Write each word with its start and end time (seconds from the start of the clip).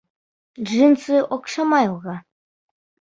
Джинсы 0.69 1.19
оҡшамай 1.37 1.93
уға... 1.93 2.17